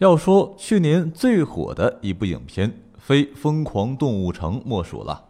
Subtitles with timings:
[0.00, 5.26] 要说去年最火的一部影片，非《疯狂动物城》莫属了。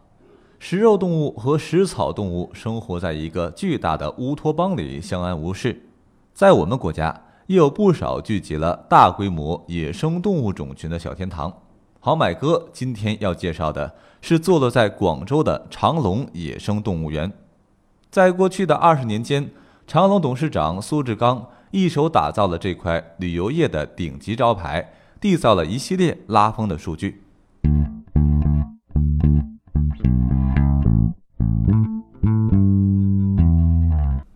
[0.61, 5.89] 食肉动物和食草动物生活在一个巨大的乌托邦里，相安无事。
[6.33, 11.53] 在我们国家，也有不少聚集了大规模野生动物种群的小天堂。
[11.99, 17.33] 好，买哥今天要介绍的是坐落在广州的长隆野生动物园。
[18.09, 19.51] 在过去的二十年间，
[19.89, 21.45] 长隆董事长苏志刚。
[21.73, 27.23] 一手打造了这块旅游业的顶级招牌，缔造了一系列拉风的数据。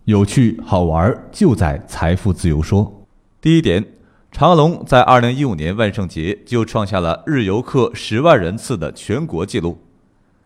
[0.04, 3.04] 有趣好玩就在财富自由说。
[3.40, 3.84] 第一点，
[4.30, 9.78] 长隆在二零一五年万圣节就创下了日游客十万人次的全国纪录。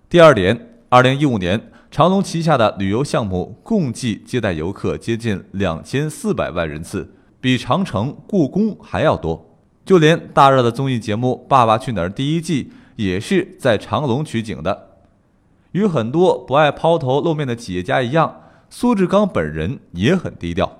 [0.08, 1.70] 第二点，二零一五年。
[1.90, 9.56] 长隆旗下的旅游项目共计接待游客接近两千四百万人次，比长城、故宫还要多。
[9.86, 14.88] 就连大热的综艺节目《爸爸去哪儿》第一季也是在长隆取景的。
[15.72, 20.70] 与很多不爱抛头露面的企业家一样，苏志刚本人也很低调。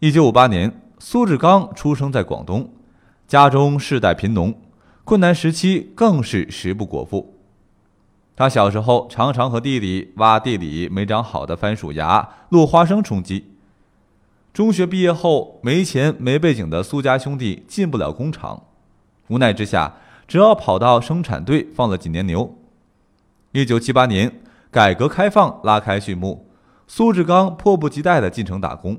[0.00, 2.72] 一九五八年，苏志刚出生在广东，
[3.28, 4.54] 家中世代贫农，
[5.04, 7.33] 困难时期更是食不果腹。
[8.36, 13.52] 他小时候常常和弟弟挖地里没长好的番薯芽、落花生充饥。
[14.52, 18.64] 中学毕业后，没钱没背景的苏家兄弟进不了工厂，
[19.28, 19.94] 无奈之下，
[20.26, 22.56] 只好跑到生产队放了几年牛。
[23.52, 24.40] 一九七八年，
[24.70, 26.48] 改革开放拉开序幕，
[26.88, 28.98] 苏志刚迫不及待地进城打工。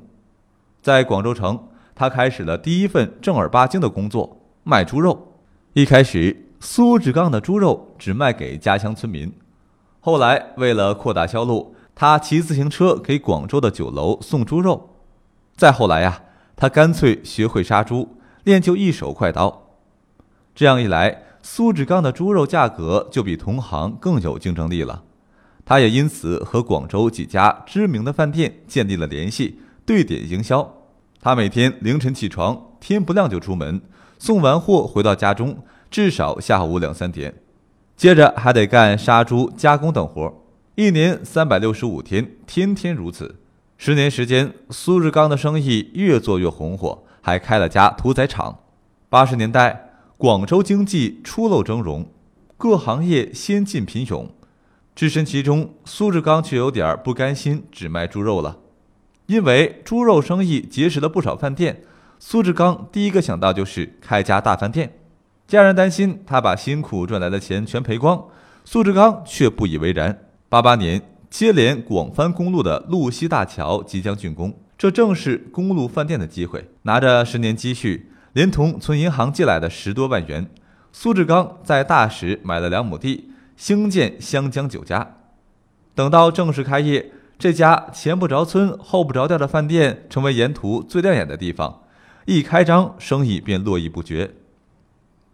[0.81, 5.33] 在广州城，他开始了第一份正儿八经的工作——卖猪肉。
[5.73, 6.44] 一开始。
[6.67, 9.31] 苏志刚的猪肉只卖给家乡村民，
[9.99, 14.95] 后来为了扩大销路，他骑自行车给广州的酒楼送猪肉。
[15.55, 16.23] 再后来呀，
[16.55, 19.67] 他干脆学会杀猪，练就一手快刀。
[20.55, 25.03] 这样一来，苏志刚的猪肉价格就比同行更有竞争力了。
[25.63, 30.73] 他也因此和广州几家知名的饭店建立了联系，对点营销。
[31.21, 33.79] 他每天凌晨起床，天不亮就出门，
[34.17, 35.59] 送完货回到家中。
[35.89, 37.35] 至少下午两三点，
[37.95, 40.43] 接着还得干杀猪、加工等活
[40.75, 43.35] 一年三百六十五天，天天如此。
[43.77, 48.59] 十年时间，苏志刚的生意越做越红火，还开了家屠宰场。
[49.09, 52.05] 八十年代，广州经济初露峥嵘，
[52.57, 54.29] 各行业先进贫穷，
[54.95, 58.59] 置身其中，苏志刚却有点不甘心只卖猪肉了。
[59.27, 61.83] 因为猪肉生意结识了不少饭店，
[62.19, 64.93] 苏志刚第一个想到就是开家大饭店。
[65.47, 68.25] 家人担心他把辛苦赚来的钱全赔光，
[68.63, 70.25] 苏志刚却不以为然。
[70.49, 76.71] 八八年，接连广番公路的路西大桥即将竣工，这正是公路饭店的机会。
[76.81, 80.49] 拿着十年积蓄，连同从银行借来的十多万元，
[80.91, 85.17] 苏志刚在大石买了两亩地，兴建湘江酒家。
[85.93, 91.83] 等到正式开业，这家前不着村后不着店的饭店成为沿途最亮眼的地方，
[92.25, 94.31] 一开张生意便络绎不绝。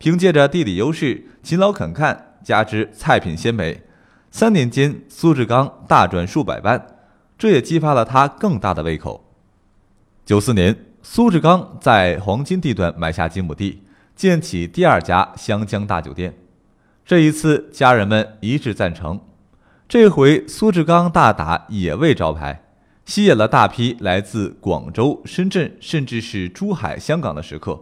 [0.01, 3.84] 凭借着地理优势、勤劳肯干，加之菜品鲜美，
[4.31, 6.88] 三年间苏志刚大赚数百万，
[7.38, 9.23] 这也激发了他更大的胃口。
[10.25, 13.84] 九四年，苏志刚在黄金地段买下几亩地，
[14.16, 16.34] 建起第二家湘江大酒店。
[17.06, 19.19] 这一次，家人们一致赞成。
[19.88, 22.63] 这回苏志刚大打野味招牌，
[23.06, 27.79] 吸引了大批来自广州、深圳，甚至是珠海、香港的食客。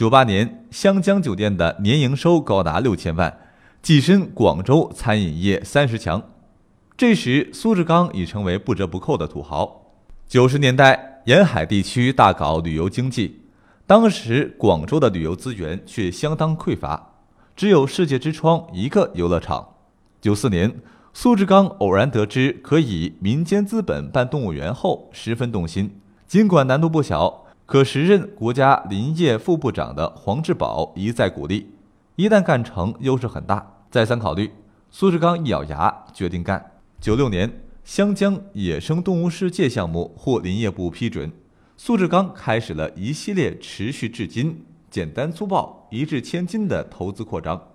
[0.00, 3.38] 九八年，湘江酒店的年营收高达六千万，
[3.82, 6.22] 跻身广州餐饮业三十强。
[6.96, 9.92] 这时，苏志刚已成为不折不扣的土豪。
[10.26, 13.42] 九十年代，沿海地区大搞旅游经济，
[13.86, 17.16] 当时广州的旅游资源却相当匮乏，
[17.54, 19.68] 只有世界之窗一个游乐场。
[20.22, 20.80] 九四年，
[21.12, 26.00] 苏志刚偶然得知可以民间资本办动物园后，十分动心。
[26.26, 27.44] 尽管难度不小。
[27.70, 31.70] 可时任国家林业副部长的黄志宝一再鼓励，
[32.16, 33.84] 一旦干成，优势很大。
[33.92, 34.50] 再三考虑，
[34.90, 36.72] 苏志刚一咬牙，决定干。
[37.00, 41.30] 九六年，湘江野生动物世界项目获林业部批准，
[41.76, 47.68] 苏志刚开始了一系列持续至今、简单粗暴、一掷千金的投资扩张。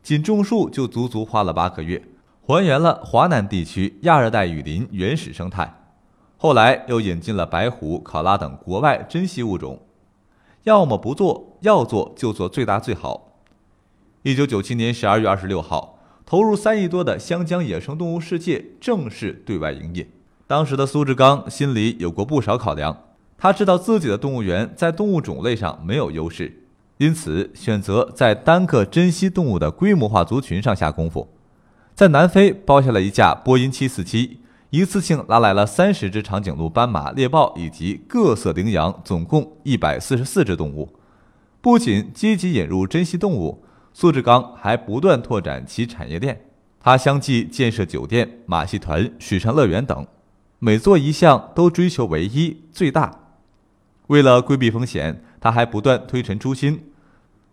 [0.00, 2.00] 仅种树就足足花了八个月，
[2.42, 5.74] 还原了华南地区亚热带雨林原始生态。
[6.40, 9.82] 后来又引进了白虎、考拉等国外珍稀物种，
[10.62, 13.32] 要么不做，要做就做最大最好。
[14.22, 20.08] 一九九七年十二月二十六号，投入三亿多的湘江野生动物世界正式对外营业。
[20.46, 22.96] 当时的苏志刚心里有过不少考量，
[23.36, 26.62] 他知道自己的动物园在动物种类上没有优势，
[26.98, 31.26] 因此选择在单个珍稀动物的规模化族群上下功夫。
[31.96, 34.36] 在南非包下了一架波音747，
[34.70, 40.94] 一次性拉来了三十只长颈鹿、斑马、猎豹以及各色羚羊，总共一百四十四只动物。
[41.62, 46.38] 不仅积极引入珍稀动物，苏志刚还不断拓展其产业链。
[46.80, 50.06] 他相继建设酒店、马戏团、水上乐园等，
[50.58, 53.10] 每做一项都追求唯一最大。
[54.08, 56.92] 为了规避风险，他还不断推陈出新，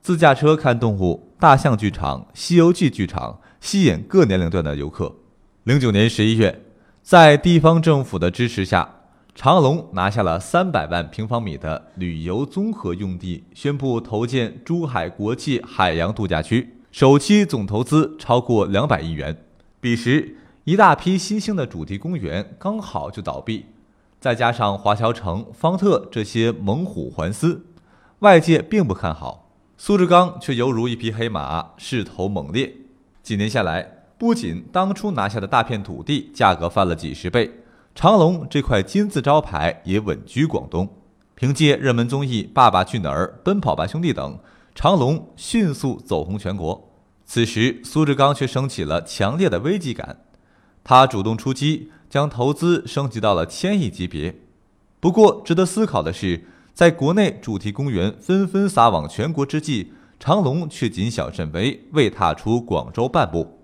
[0.01, 5.15] 自驾车看动物、大象剧场、西游记剧场，吸引各年龄段的游客。
[5.63, 6.61] 零九年十一月，
[7.05, 8.89] 在地方政府的支持下，
[9.35, 16.77] 长隆拿下了三百万平方米的旅游综合用地，宣布投建珠海国际海洋度假区。
[16.91, 19.37] 首期总投资超过两百亿元，
[19.79, 23.67] 彼时一大批新兴的主题公园刚好就倒闭，
[24.19, 27.59] 再加上华侨城、方特这些猛虎环伺，
[28.19, 29.51] 外界并不看好。
[29.77, 32.73] 苏志刚却犹如一匹黑马，势头猛烈。
[33.21, 37.51] 几年下来，不仅当初拿下的大片土地价格翻了几十倍，
[37.93, 40.87] 长隆这块金字招牌也稳居广东。
[41.35, 44.39] 凭借热门综艺《爸爸去哪儿》《奔跑吧兄弟》等。
[44.73, 46.91] 长隆迅速走红全国，
[47.25, 50.19] 此时苏志刚却升起了强烈的危机感，
[50.83, 54.35] 他主动出击，将投资升级到了千亿级别。
[54.99, 63.54] 不过，值得思考的是，在国内主题公园纷纷撒网全国之际，长隆却谨小慎微，未踏出广州半步。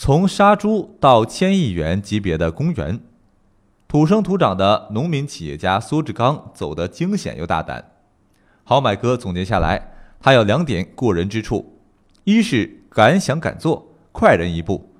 [0.00, 3.00] 从杀猪到千亿元级别的公园，
[3.88, 7.84] 土生土长的农民企业家苏志刚走得惊险又大胆。
[8.62, 9.94] 好买哥总结下来。
[10.20, 11.80] 他有两点过人之处，
[12.22, 14.94] 一是敢想敢做，快人一步。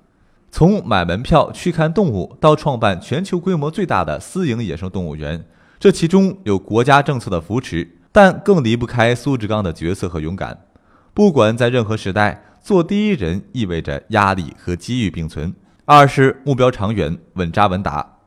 [0.51, 5.45] 从买门票去看动物，到创办全球规模最大的私营野生动物园，
[5.79, 10.65] 这其中有国家政策的扶持，但更离不开苏志刚的角色和勇敢。
[11.13, 15.55] 不管在任何时代，做第一人意味着压力和机遇并存。
[15.85, 18.19] 二是目标长远，稳扎稳打。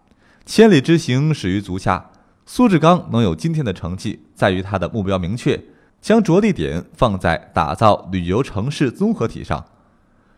[0.44, 2.10] 千里之行，始于足下。
[2.44, 5.62] 苏志刚能有今天的成绩，在于他的目标明确。
[6.00, 9.64] 将着力点放在打造旅游城市综合体上，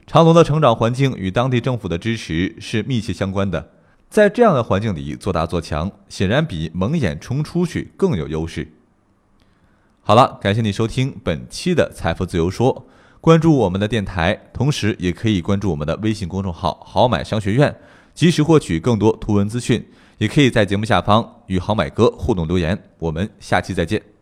[0.06, 3.70] 长隆的成长环境与当地政府的支持是密切相关的。
[4.10, 8.70] 在这样的环境里做大做强，显然比蒙眼冲出去更有优势。
[10.02, 12.86] 好了，感谢你收听本期的财富自由说，
[13.24, 17.74] 关注我们的电台，同时也可以关注我们的微信公众号“好买商学院”，
[18.12, 19.82] 及时获取更多图文资讯。
[20.18, 22.78] 也可以在节目下方与好买哥互动留言。
[22.98, 24.13] 我们下期再见。